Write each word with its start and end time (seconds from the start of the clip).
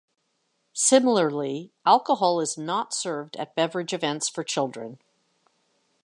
Similarly, 0.73 1.69
alcohol 1.85 2.39
is 2.41 2.57
not 2.57 2.91
served 2.91 3.35
at 3.37 3.53
beverage 3.53 3.93
events 3.93 4.29
for 4.29 4.43
children. 4.43 4.97